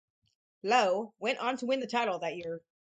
Lowe 0.63 1.13
went 1.19 1.37
on 1.37 1.57
to 1.57 1.67
win 1.67 1.79
the 1.79 1.85
title 1.85 2.17
that 2.17 2.35
year. 2.35 2.63